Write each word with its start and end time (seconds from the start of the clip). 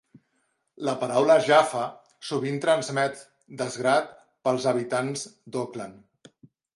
La 0.87 0.93
paraula 1.01 1.33
Jafa 1.47 1.83
sovint 2.29 2.57
transmet 2.63 3.21
desgrat 3.59 4.09
pels 4.49 4.65
habitants 4.73 5.27
d'Auckland. 5.57 6.31